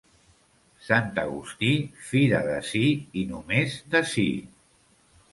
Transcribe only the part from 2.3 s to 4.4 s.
d'ací i només d'ací.